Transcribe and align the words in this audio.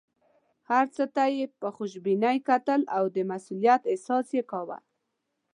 هر 0.69 0.85
څه 0.95 1.03
ته 1.15 1.23
یې 1.37 1.45
په 1.59 1.67
خوشبینۍ 1.75 2.37
کتل 2.49 2.81
او 2.97 3.03
د 3.15 3.17
مسوولیت 3.29 3.81
احساس 3.91 4.27
یې 4.37 4.43
کاوه. 4.51 4.77